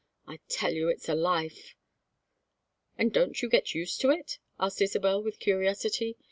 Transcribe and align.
I 0.25 0.39
tell 0.49 0.73
you 0.73 0.87
it's 0.89 1.07
a 1.09 1.13
life!" 1.13 1.75
"And 2.97 3.13
don't 3.13 3.39
you 3.43 3.47
get 3.47 3.75
used 3.75 4.01
to 4.01 4.09
it?" 4.09 4.39
asked 4.59 4.81
Isabel 4.81 5.21
with 5.21 5.37
curiosity. 5.37 6.17